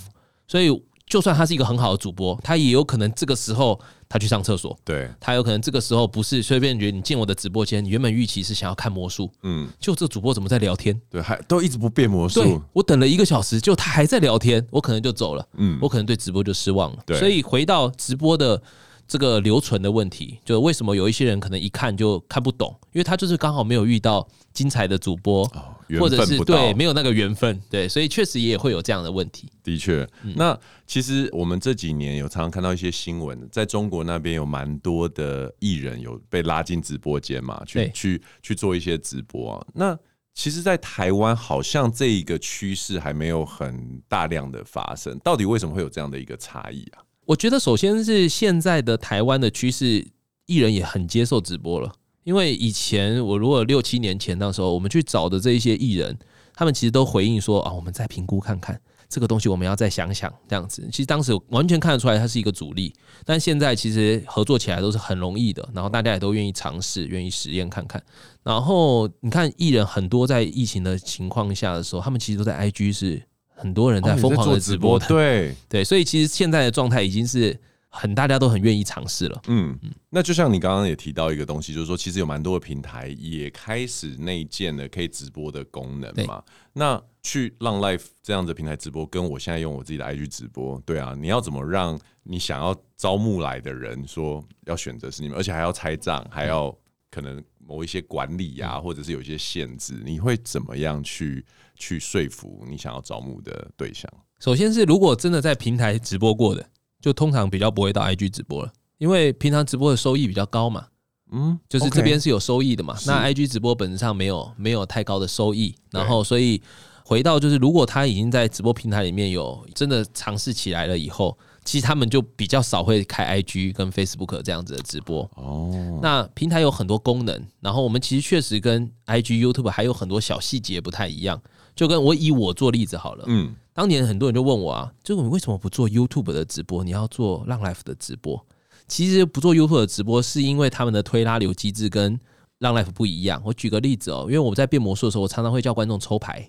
[0.46, 0.68] 所以
[1.06, 10.98] 就算他是一个很好的主播，他也有可能这个时候他去上厕所，对，他有可能这个时候不是随便觉得你进我的直播间，你原本预期是想要看魔术，嗯，就这主播怎么在聊天？
[11.10, 12.42] 对，还都一直不变魔术。
[12.42, 16.98] 对，我等了一个小时，就他还在聊天，我可能就走了，嗯，我可能对直播就失望了。
[17.06, 18.62] 对，所以回到直播的。
[19.06, 29.48] 这个留存的问题，就为什么有一些人可能一看就看不懂，因为他就是刚好没有遇到精彩的主播，哦、或者是对没有那个缘分，对，所以确实也会有这样的问题。
[29.62, 39.66] 的确，那其实我们这几年有常常看到一些新闻，在中国那边有蛮多的艺人有被拉进直播间嘛，去去去做一些直播啊。
[39.74, 39.98] 那
[40.34, 47.04] 其实，在台湾好像这一个趋势还没有很大量的发生，到底为什么会有这样的一个差异啊？
[47.26, 50.06] 我觉得首先是现在的台湾的趋势，
[50.46, 51.92] 艺人也很接受直播了。
[52.24, 56.16] 因为以前我如果六七年前那时候，我们去找的这一些艺人，
[56.54, 60.86] 他们其实都回应说啊，我们再评估看看这个东西，我们要再想想这样子。
[60.90, 68.02] 其实当时完全看得出来，它是一个阻力，但现在其实合作起来都是很容易的，然后大家也都愿意尝试，愿意实验看看。
[68.42, 73.22] 然后你看艺人很多在疫情的情况下的时候，他们其实都在 IG 是
[73.62, 77.58] 很多人在疯狂的直播的，对 对，所以其实现在的状态已经是。
[77.94, 86.42] 很大家都很愿意尝试了，嗯，那就像你刚刚也提到一个东西，就是说其实有蛮多的平台也开始内建了可以直播的功能嘛。
[86.72, 96.74] 那去浪 life 这样子的平台直播，跟我现在用我自己的 IG 直播，对啊，你要怎么让你想要招募来的人说要选择是你们，而且还要拆账，还要
[97.12, 101.46] 可能某一些管理呀、啊，或者是有一些限制，你会怎么样去
[101.76, 104.10] 去说服你想要招募的对象？
[104.40, 106.66] 首先是如果真的在平台直播过的。
[107.02, 110.86] 就通常比较不会到 IG 直播了，因为平常直播的收益比较高嘛，
[111.32, 112.96] 嗯，就是这边是有收益的嘛。
[113.04, 116.62] 那 IG 直播本质上没有没有太高的收益，然后所以
[117.04, 125.22] 回到就是，如果他已经在直播平台里面有真的尝试起来了以后，其实他们就比较少会开 IG 跟 Facebook 这样子的直播。
[125.36, 131.40] 哦，那平台有很多功能，然后我们其实确实跟 IG、YouTube 还有很多小细节不太一样。
[131.74, 138.44] 就跟我以我做例子好了，嗯，当年很多人就问我啊，就你为什么不做 YouTube 的直播，你要做浪 Life 的直播？
[138.86, 142.20] 其实不做 YouTube 的直播，是因为他们的推拉流机制跟
[142.58, 143.40] 浪 Life 不一样。
[143.42, 146.46] 我举个例子哦，因为我在变魔术的时候，我常常会叫观众抽牌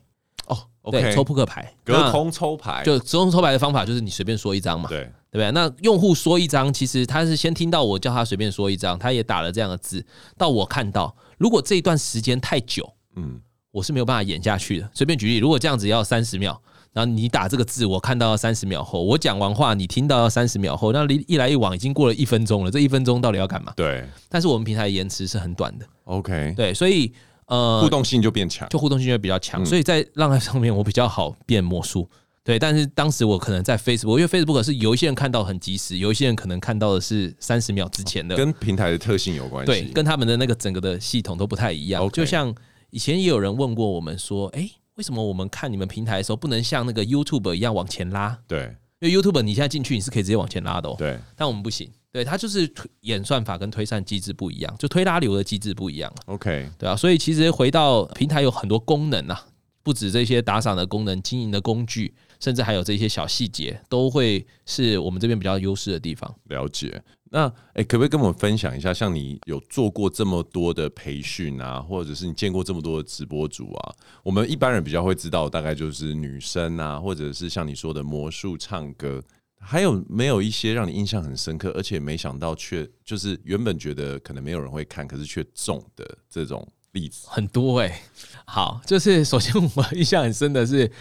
[0.48, 5.00] 哦，okay, 对，抽扑克牌，隔空抽牌，就隔空抽牌的方法就是你随便说一张嘛，对，
[5.32, 5.52] 对不对？
[5.52, 10.06] 那用户说一张，其实他是先听到我叫他随便说一张，他也打了这样的字，
[10.38, 13.42] 到我看到，如果这一段时间太久，嗯。
[13.74, 14.88] 我是没有办法演下去的。
[14.94, 16.56] 随便举例，如果这样子要三十秒，
[16.92, 22.70] 然后你打这个字，我看到要三十秒后，我讲完话，你听到要三十秒后，那一一来一往已经过了一分钟了。
[22.70, 23.74] 这一分钟到底要干嘛？
[23.76, 24.08] 对。
[24.30, 25.88] 但是我们平台的延迟是很短的。
[26.04, 26.54] OK。
[26.56, 27.12] 对，所以
[27.48, 29.66] 呃，互动性就变强，就互动性就比较强。
[29.66, 32.10] 所以在浪 Live 上面，我比较好变魔术。
[32.44, 39.72] 对，但是当时我可能在 Facebook，因为 Facebook 是有一些人看到很及时，有一些人可能看到的是三十秒之前的，跟平台的特性有关系。
[39.72, 42.10] 对，跟他们的那个整个的系统都不太一样。
[42.12, 42.54] 就像。
[42.96, 48.38] 以前也有人问过我们说，哎，为什么我们看你们平台的时候不能像那个 YouTube 一样往前拉？
[48.48, 48.72] 对，
[49.04, 50.96] 因为 YouTube 你现在进去你是可以直接往前拉的哦。
[50.98, 56.14] 对，但我们不行，对，它就是演算法跟推算机制不一样，就推拉流的机制不一样。
[56.28, 59.46] OK，对啊，所以其实回到平台有很多功能啊，
[59.84, 66.34] 不止这些打赏的功能、经营的工具，甚至还有这些小细节，都会是我们这边比较优势的地方。
[66.46, 67.04] 了解。
[67.36, 68.94] 那哎、可不可以跟我们分享一下？
[68.94, 73.96] 像你有做过这么多的培训啊，或者是你见过这么多的直播主啊？
[74.22, 79.20] 我们一般人比较会知道，大概就是女生啊，或者是像你说的魔术、唱歌，
[79.60, 87.26] 还有没有一些让你印象很深刻，而且没想到却就是原本觉得可能没有人会看，可是却中的这种例子？
[87.32, 88.00] 很多哎、
[88.46, 90.92] 好，就是首先我印象很深的是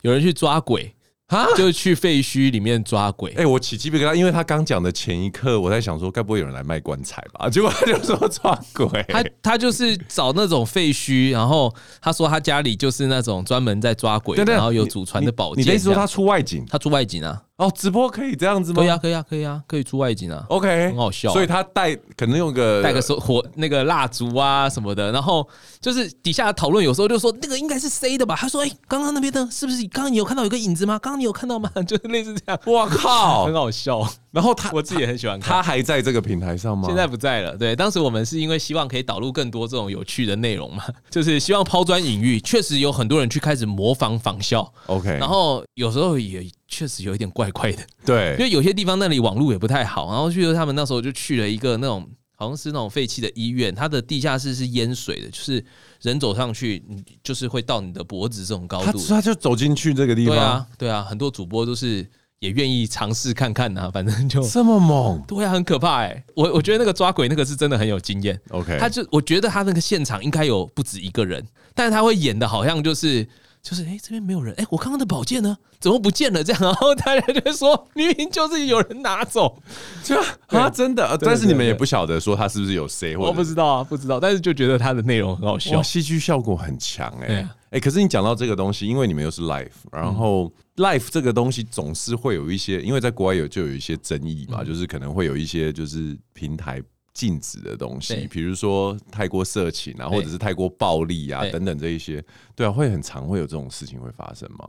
[0.00, 0.94] 有人去抓鬼。
[1.28, 1.46] 啊！
[1.56, 3.30] 就去废墟里面抓鬼。
[3.32, 7.48] 哎、欸，我起鸡皮疙瘩，因为他刚讲的前一刻，我在想说，该不会有人来卖棺材吧？
[7.50, 8.86] 结果他就说抓鬼。
[9.08, 15.64] 他他就是找那种废墟，然后他说他家里就是那种专门在抓鬼，然后有祖传的宝剑。
[15.64, 16.64] 你的意思说他出外景？
[16.68, 17.40] 他出外景啊。
[17.56, 18.82] 哦，直播可以这样子吗？
[18.82, 20.44] 可以啊，可以啊，可以啊，可以出外景啊。
[20.48, 21.32] OK，很好笑啊。
[21.32, 25.48] 所以他带可能用个带个手火那个蜡烛啊什么的，然后
[25.80, 28.34] 就是底下讨论，有时候就说那个应该是 C 的吧？
[28.34, 29.86] 他说：“哎，刚刚那边的是不是？
[29.86, 30.98] 刚刚你有看到有个影子吗？
[30.98, 32.60] 刚刚你有看到吗？”就是类似这样。
[32.66, 34.04] 我靠， 很好笑。
[34.32, 35.52] 然后他我自己也很喜欢看。
[35.52, 36.88] 他还在这个平台上吗？
[36.88, 37.56] 现在不在了。
[37.56, 42.40] 对，当时我们是因为希望可以导入更多这种有趣的内容嘛， 就是希望抛砖引玉。
[42.40, 44.72] 确实有很多人去开始模仿仿效。
[44.86, 46.44] OK，然后有时候也。
[46.66, 55.64] 确实有一点怪怪的，对，因为有些地方那里网络也不太好，然后去了他们那时候就去了一个那种好像是那种废弃的医院，它的地下室是淹水的，就是
[56.00, 62.04] 人走上去，你就是会到你的脖子这种高度，他，他就走进去这个地方，对啊，对啊，很多主播都是
[62.40, 73.28] 也愿意尝试看看呐、啊，反正就这么猛，对啊，很可怕哎、欸，我我觉得那个抓鬼那个是真的很有经验，OK，他就我觉得他那个现场应该有不止一个人，但是他会演的好像就是。
[73.64, 75.56] 就是哎、欸，这边没有人哎、欸，我刚刚的宝剑呢？
[75.80, 76.44] 怎么不见了？
[76.44, 79.56] 这样，然后大家就说，明明就是有人拿走，
[80.02, 80.14] 就
[80.48, 81.16] 啊，真的。
[81.22, 84.20] 但是你们也不晓得说他是不是有谁，我不知道啊，不知道。
[84.20, 87.34] 但是就觉得他的内容很好笑，戏剧效果很强哎、欸。
[87.36, 96.82] 哎、啊欸，可是你讲到这个东西，因为你们又是 live，然后 live 这个东西总是会有一些，因为在国外有就有一些争议嘛，就是可能会有一些就是平台。
[97.14, 102.22] 禁止的东西，比如说太过色情啊，或者是太过暴力啊等等这一些，
[102.54, 104.68] 对啊，会很常会有这种事情会发生吗？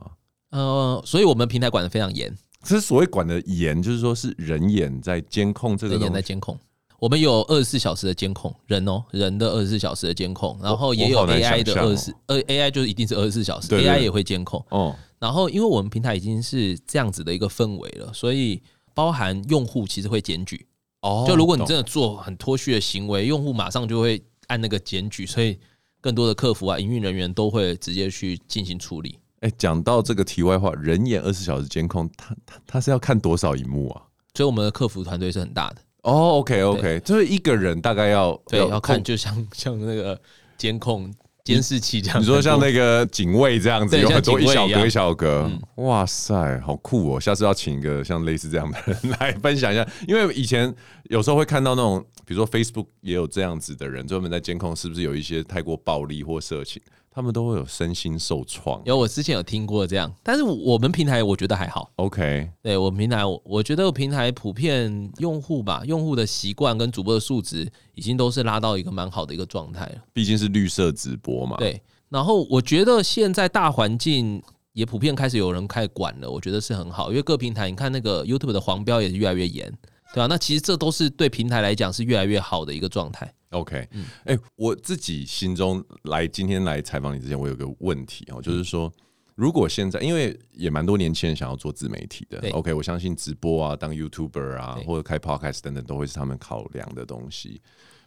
[0.50, 2.32] 呃，所以我们平台管的非常严。
[2.62, 6.58] 其实所谓管的严，就是说是人眼在监控这个，人眼在监控。
[6.98, 14.64] 我们有二十四小时的监控，人哦，人的二十四小时的监控，然后也有 AI 的二十四，呃，AI 就是一定是二十四小时，AI 也会监控。
[14.70, 18.62] 哦，然后因为我们平台已经是这样子的一个氛围了，所以
[18.94, 20.66] 包含用户其实会检举。
[21.06, 25.58] 哦，就如果你真的做很脱序的行为，用户马上就会按那个检举，所以
[26.00, 29.18] 更多的客服啊、营运人员都会直接去进行处理。
[29.40, 34.02] 哎，讲到这个题外话，人眼二十四小时监控，他他他是要看多少荧幕啊？
[34.34, 35.76] 所以我们的客服团队是很大的。
[36.02, 40.20] 哦，OK，OK，就是一个人大概要对要看，就像像那个
[40.56, 41.12] 监控
[41.46, 42.20] 监视器这样。
[42.20, 45.48] 你说像那个警卫这样子，有很多一小格一小格。
[45.76, 47.20] 哇塞，好酷哦！
[47.20, 56.82] 下次要请一个像类似这样的人来分享一下， 因为以前有时候会看到那种，比如说 Facebook 也有这样子的人专门在监控，是不是有一些太过暴力或色情。
[57.16, 58.78] 他们都会有身心受创。
[58.84, 61.90] 有，我之前有听过这样，但是我们平台我觉得还好。
[61.96, 69.94] OK，对我们平台，我觉得平台普遍用户吧，用户的习惯跟主播的素质已经都是拉到一个蛮好的一个状态了。
[70.12, 71.56] 毕竟是绿色直播嘛。
[71.56, 74.42] 对，然后我觉得现在大环境
[74.74, 79.72] 也普遍开始有人开始管了，我觉得是很好，因为各平台你看那个 YouTube 的黄标也是越来越严，
[80.12, 80.26] 对吧？
[80.26, 83.32] 那其实这都是对平台来讲是越来越好的一个状态。
[83.56, 83.88] OK，
[84.24, 88.92] 哎、我自己心中来今天来采访你之前，我有个问题哦，就是说，
[89.34, 97.60] 如果现在因为也蛮多年轻人想要做自媒体的，OK，我相信直播啊、当 YouTuber 啊，或者开 Podcast 等等，都会是他们考量的东西。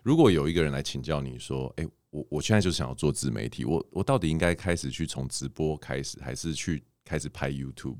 [0.04, 7.98] 如果有一个人来请教你说，哎、欸，我我现在就是想要做自媒体，我我到底应该开始去从直播开始，还是去开始拍 YouTube？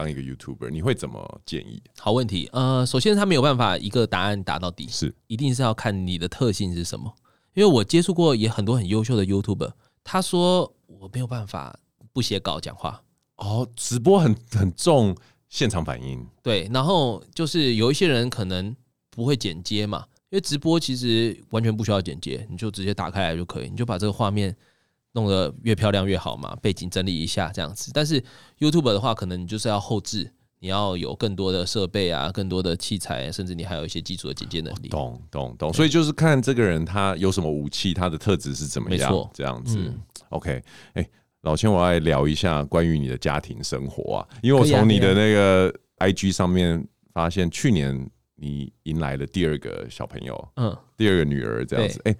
[0.00, 1.82] 当一个 YouTuber，你会怎么建议？
[1.98, 2.48] 好问题。
[2.54, 7.14] 呃，首先他没有办法一个答案答到底，是一定是要看你的特性是什么。
[7.52, 11.78] 因为我接触过也很多很优秀的 YouTuber，他说我没有办法
[12.14, 13.02] 不写稿讲话。
[13.36, 15.14] 哦，直播很很重
[15.50, 16.26] 现场反应。
[16.42, 18.74] 对，然后就是有一些人可能
[19.10, 24.56] 不会剪接嘛，因为直播其实完全不需要剪接，你就直接打开来就可以，你就把这个画面。
[25.12, 27.90] 弄得越漂亮越好嘛，背景整理一下这样子。
[27.92, 28.22] 但是
[28.58, 34.88] YouTube 的话，可能你就是要后置，你要有更多的设备啊，更多的器材，甚至你还有一些基础的剪接能力。
[34.88, 35.72] 懂懂懂。
[35.72, 39.78] 所以就是看这个人他有什么武器，他的特质是怎么样，这样子。
[39.78, 52.14] 嗯、OK，哎、欸，老千，我来聊一下关于你的家庭生活啊，因为我从你的那个 IG 上面发现，去年你迎来了第二个小朋友，嗯，第二个女儿这样子，哎。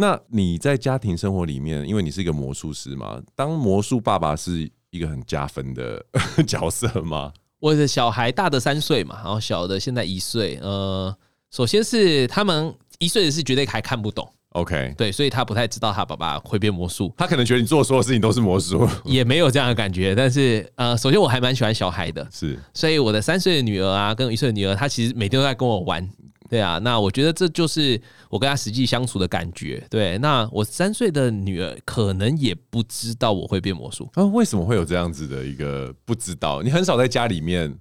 [0.00, 6.02] 那你在家庭生活里面，因为你是一个魔术师嘛，当魔术爸爸是一个很加分的
[6.48, 7.30] 角色吗？
[7.60, 10.58] 我的小孩大的三岁嘛，然后小的现在一岁。
[10.62, 11.14] 呃，
[11.50, 20.14] 首先是他们一岁的是绝对还看不懂，OK，对，所以他不太知道他爸爸会变魔术，他可能觉得你做的所有事情都是魔术， 也没有这样的感觉。
[20.14, 26.08] 但是呃，首先我还蛮喜欢小孩的，是，所以我的三岁的女儿啊，跟一岁的女儿，她其实每天都在跟我玩。
[26.50, 29.86] 对啊，那我觉得这就是我跟他实际相处的感觉。
[29.88, 34.24] 对，那我三岁的女儿可能也不知道我会变魔术啊？
[34.26, 36.60] 为什么会有这样子的一个不知道？
[36.62, 37.78] 你很少在家里面，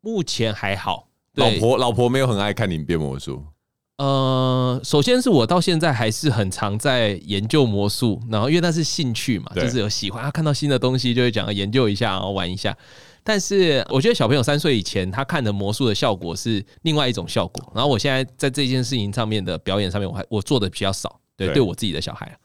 [0.00, 1.08] 目前还好。
[1.34, 3.42] 老婆，老婆没有很爱看你变魔术。
[3.98, 12.76] 呃，首先是我到现在还是很常在研究魔术，然后因为那是兴趣嘛，就是有喜欢啊看到新的东西就会讲研究一下，然后玩一下。
[13.24, 17.72] 但是我觉得小朋友三岁以前，他看的魔术的效果是另外一种效果。
[17.74, 21.20] 然后我现在在这件事情上面的表演上面，我还我做的比较少。
[21.36, 22.38] 对，对我自己的小孩。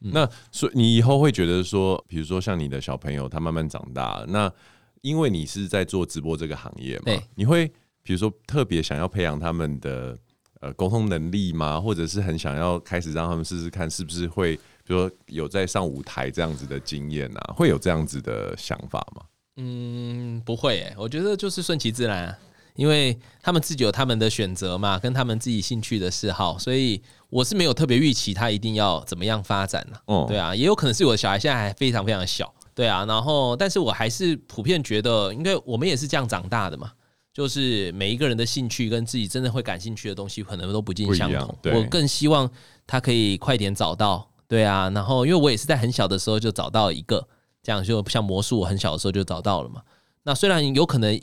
[0.00, 4.52] 嗯、那所以你以后会觉得说，比如说像你的小朋友，他慢慢长大，那
[5.00, 7.66] 因为你是在做直播这个行业嘛，你会
[8.02, 10.16] 比如说特别想要培养他们的
[10.60, 11.80] 呃沟通能力吗？
[11.80, 17.54] 或者是很想要开始让他们试试看，是不是会比如说有在上舞台这样子的经验啊？
[17.54, 19.22] 会有这样子的想法吗？
[19.56, 22.38] 嗯，不会诶，我觉得就是顺其自然啊，
[22.74, 29.98] 因为他们自己有他们的选择嘛，跟他们自己兴趣的嗜好，所以我是没有特别预期他一定要怎么样发展呢？
[30.06, 36.90] 哦，对啊，也有可能是我的小孩现在还非常非常小，对啊，然后但是我还是普遍觉得，因为我们也是这样长大的嘛，
[37.34, 42.50] 就是每一个人的兴趣跟自己真的会感兴趣的东西可能都不尽相同，我更希望
[42.86, 47.28] 他可以快点找到，对啊，然后因为我也是在很小的时候就找到一个。
[47.62, 49.82] 这样就像魔术，我很小的时候就找到了嘛。
[50.24, 51.20] 那虽然有可能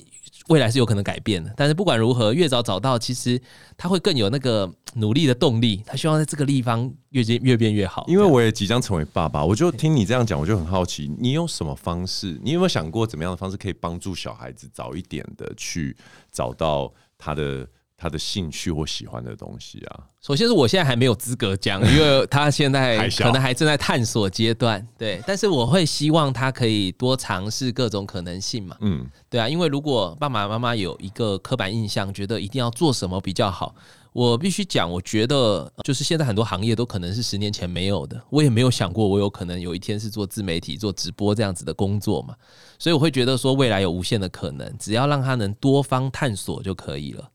[0.49, 3.41] 未来是有可能改变的，但是不管如何，越早找到，其实
[3.77, 5.81] 他会更有那个努力的动力。
[5.85, 8.03] 他希望在这个地方越变越变越好。
[8.09, 12.37] 因为我也即将成为爸爸，我就听你这样讲，我就很好奇，你用什么方式？
[12.43, 15.95] 你有没有想过怎么样的方式可以帮助小孩子早一点的去
[16.31, 17.65] 找到他的
[17.99, 19.99] 他的兴趣或喜欢的东西啊？
[20.21, 24.85] 首先是我现在还没有资格讲，因为他现在 可能还正在探索阶段。
[24.97, 28.77] 对，但是我会希望他可以多尝试各种可能性嘛。
[28.79, 33.75] 嗯，对啊，因为如果爸爸妈妈有一个刻板印象，觉得一定要做什么比较好，
[34.13, 38.21] 我必须讲，我觉得就是现在很多行业都可能是十年前没有的。
[38.29, 42.33] 我也没有想过我有可能有一天是做自媒体、做直播这样子的工作嘛。
[42.77, 47.29] 所以我会觉得说未来有无限的可能，只要让他能多方探索就可以了。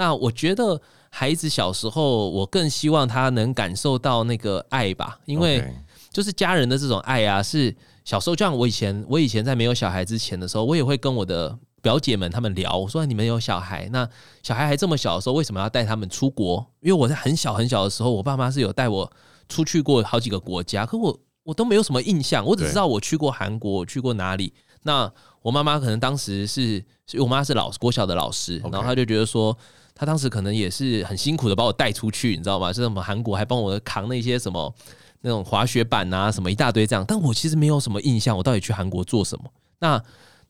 [0.00, 0.80] 那我觉得
[1.10, 5.62] 孩子小时候，我更希望他能感受到那个爱吧，因为
[6.10, 14.08] 就是家人的这种爱啊，是小时候就像我以前，我以前在没有小孩之前的时候，我也会跟我的表姐们他们聊，我说你们有小孩，那
[14.42, 16.66] 小孩还这么小的时候，为什么要带他们出国？
[16.80, 19.12] 因为我在很小很小的时候，我爸妈是有带我
[19.50, 24.54] 出去过好几个国家，可我我都没有什么印象，我只知道我去过韩国，我去过哪里。
[24.84, 26.82] 那我妈妈可能当时是，
[27.18, 29.54] 我妈是老国小的老师，然后她就觉得说。
[30.00, 32.72] 他当时可能也是很辛苦的把我带出去，你知道吗？
[32.72, 34.74] 是什么韩国还帮我扛那些什么
[35.20, 37.04] 那种滑雪板啊，什么一大堆这样。
[37.06, 39.44] 但我其实没有什么印象，我到底去韩国做什么？
[39.78, 40.02] 那。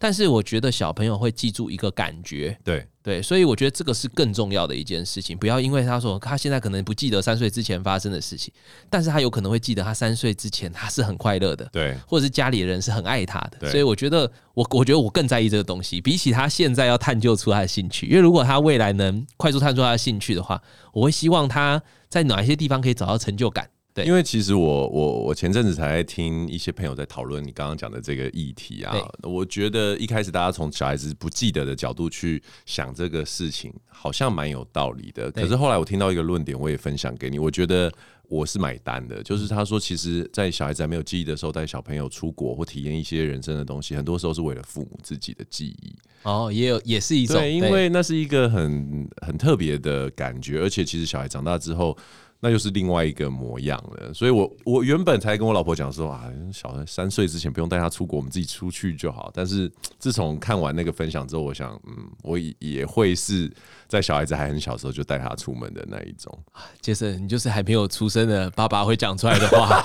[0.02, 5.36] 但是我觉得小朋友会记住一个感觉，对对，所以我觉得这个是更重要的一件事情。
[5.36, 8.50] 不要因为他说他现在可能不记得三岁之前发生的事情，
[8.88, 13.70] 但是他有可能会记得他三岁之前他是很快乐的，对，或者是家里的人是很爱他的。
[13.70, 14.20] 所以我觉得
[14.54, 18.06] 我我觉得我更在意这个东西，比起他现在要探究出他的兴趣。
[18.06, 20.62] 因为如果他未来能快速探究他的兴趣的话，
[20.94, 23.68] 我会希望他在哪一些地方可以找到成就感。
[23.92, 35.30] 对，因为其实我我我前阵子才在听一些朋友在讨论你刚刚讲的这个议题啊，我觉得一开始大家从小孩子不记得的角度去想这个事情，好像蛮有道理的。
[35.32, 37.92] 可是后来我听到一个论点，我也分享给你，我觉得
[38.28, 45.92] 我是买单的，就是他说，其实，在小孩子还没有记忆的时候，带小朋友出国或体验一些人生的东西，很多时候是为了父母自己的记忆。
[46.22, 51.98] 哦，也有也是一种，对，因为那是一个很很特别的感觉，而且其实小孩长大之后。
[52.42, 59.30] 那又是另外一个模样了，所以我我原本才跟我老婆讲说啊，小孩三岁之前不用带他出国，我们自己出去就好。
[59.34, 63.52] 但是自从看完那个分享之后，我想，嗯，我也会是
[63.86, 66.36] 在小孩子还很小的时候就带他出门的那一种。
[66.80, 69.84] 杰森，你就是还没有出生的爸爸会讲出来的话。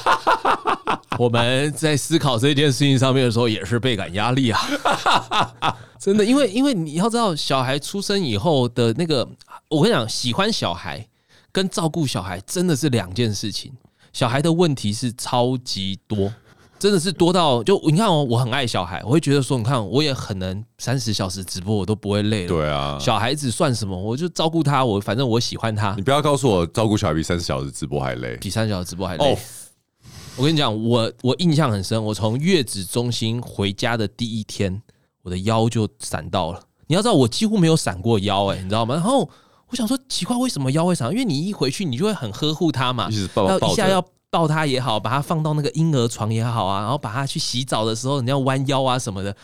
[1.19, 4.59] 我们在思考这件事情上面的时候，也是倍感压力啊，
[5.99, 9.27] 真的，因为因为你要知道，小孩出生以后的那个，
[9.69, 11.05] 我跟你讲，喜欢小孩。
[11.55, 13.71] 跟照顾小孩真的是两件事情。
[14.11, 16.29] 小孩的问题是超级多，
[16.77, 22.49] 真的是多到就你看哦，我很爱小孩，我会觉得说，你看我也很能三十小时直播，我都不会累了。
[22.49, 23.97] 对啊，小孩子算什么？
[23.97, 25.93] 我就照顾他，我反正我喜欢他。
[25.95, 29.37] 你不要告诉我照顾小孩比三十小时直播还累，比三十小时直播还累。
[30.35, 34.81] 我跟你讲，我我印象很深，我从月子中心回家的第一天，
[35.21, 36.59] 我的腰就闪到了。
[36.87, 38.95] 你要知道，我几乎没有闪过腰，哎，你知道吗？
[38.95, 39.29] 然后。
[39.69, 41.11] 我想说奇怪，为什么腰会闪？
[41.11, 49.35] 因为你一回去，你就会很呵护它嘛，要一下要抱它也好，把它放到那个婴儿床也好啊，然后把它去洗澡的时候，你要弯腰啊什么的。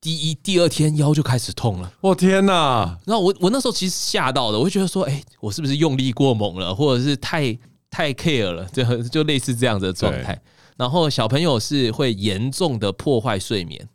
[0.00, 2.96] 第一、第二天腰就开始痛了，我天哪！
[3.04, 7.58] 然后我我那时候其实吓到的，我就觉得说，哎，我是不是用力过猛了，或者是太
[7.90, 8.64] 太 care 了？
[8.66, 10.40] 就就类似这样子的状态。
[10.76, 13.88] 然后小朋友是会严重的破坏睡眠。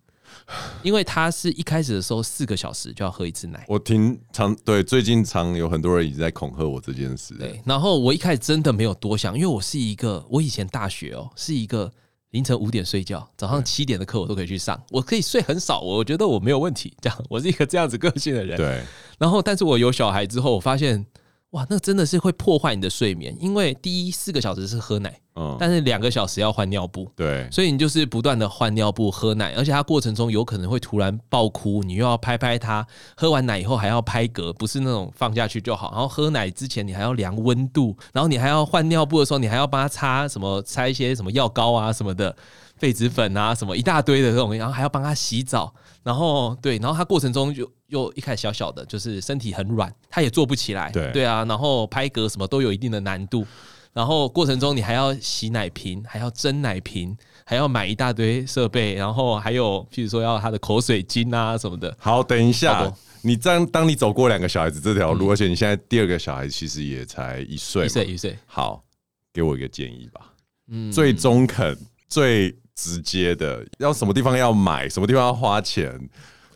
[0.82, 7.34] 因为他是一开始的时候四个小时就要喝一次奶，我听常对最近常有很多人一直在恐吓我这件事。
[7.36, 11.92] 对，然后我一开始真的没有多想，因为我是一个我以前大学哦是一个
[12.32, 16.96] 凌晨五点睡觉，早上七点的课我都可以去上，我可以睡很少，我觉得我没有问题。
[17.02, 18.58] 这样，我是一个这样子个性的人。
[18.58, 18.84] 对，
[19.18, 21.06] 然后但是我有小孩之后，我发现。
[21.54, 32.86] 哇，那真的是会破坏你的睡眠，因为第一四个小时是喝奶，嗯，但是两个小时要换尿布，对，所以你就是不断的换尿布、喝奶，而且它过程中有可能会突然爆哭，你又要拍拍它，
[33.18, 42.36] 喝完奶以后还要拍嗝，不是那种放下去就好，然后喝奶之前你还要量温度，然后你还要换尿布的时候，你还要帮他擦什么，擦一些什么药膏啊什么的，
[42.80, 45.74] 痱子粉啊什么一大堆的这种，然后还要帮他洗澡。
[46.04, 50.92] 然后对，然后他过程中就又一开始小小的，就是身体很软，他也做不起来。
[50.92, 53.48] 对对啊，然后拍嗝什么都有一定的难度。
[53.94, 57.16] 然后过程中你还要洗奶瓶，还要蒸奶瓶，
[57.46, 61.96] 还要买一大堆设备，然后还有譬如说要他的口水巾啊什么的。
[62.00, 62.92] 好，等一下，
[63.22, 68.38] 你这样当你走过两个小孩子这条路，嗯，而且你现在第二个小孩其实也才一岁，一岁一岁。
[68.46, 68.84] 好，
[69.32, 70.34] 给我一个建议吧。
[70.68, 71.78] 嗯，最中肯
[72.10, 72.54] 最。
[72.76, 76.10] 直接的，要什么地方要买，什么地方要花钱，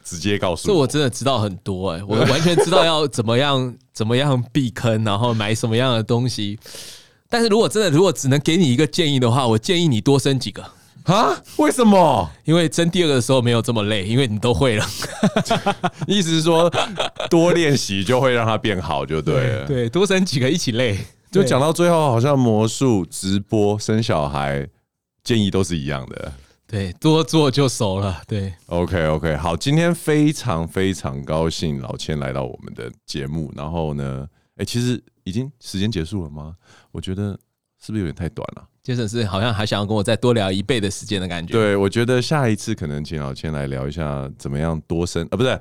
[0.03, 0.73] 直接告诉我。
[0.73, 6.57] 这我真的知道很多哎、欸，我完全知道要怎么样 怎么样避坑，然后买什么样的东西。
[7.30, 10.63] 但是如果真的，如果只能给你一个建议的话，我建议你多生几个。
[11.03, 11.41] 啊？
[11.57, 12.30] 为什么？
[12.43, 14.86] 因为生第二个的时候没有这么累，因为你都会了。
[16.05, 16.69] 意思是说，
[17.30, 19.65] 多练习就会让它变好，就对了。
[19.65, 20.97] 对，对，多生几个一起累。
[21.32, 24.67] 就讲到最后，好像魔术、直播、生小孩，
[25.23, 26.34] 建议都是一样的。
[26.67, 28.21] 对，多做就熟了。
[28.28, 33.49] 对，OK OK，好，今天非常非常高兴老千来到我们的节目。
[33.55, 36.53] 然后呢，哎、欸，其实已经时间结束了吗？
[36.98, 37.38] 我觉得
[37.80, 38.68] 是不是有点太短了？
[38.82, 41.54] 杰森是好像还想要跟我再多聊一倍的时间的感觉。
[41.54, 45.60] 对，我觉得下一次可能请老千来聊一下怎么样多生啊，不是，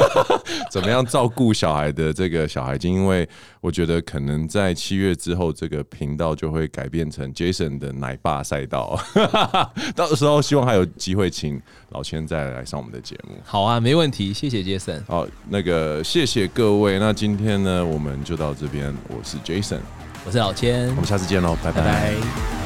[0.72, 3.28] 怎么样照顾小孩的这个小孩经，因为
[3.60, 8.98] 我觉得可能在七月之后，这个频道就会改变成杰森的奶爸赛道。
[9.94, 11.60] 到时候希望还有机会请
[11.90, 13.34] 老千再来上我们的节目。
[13.44, 15.04] 好啊，没问题，谢谢杰森。
[15.06, 16.98] 好，那个谢谢各位。
[16.98, 18.94] 那今天呢，我们就到这边。
[19.08, 19.78] 我是杰森。
[20.24, 21.82] 我是老千，我们下次见喽，拜拜。
[21.82, 22.61] 拜拜。